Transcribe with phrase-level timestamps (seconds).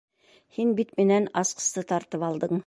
[0.57, 2.59] Һин бит минән асҡысты тартып алдың!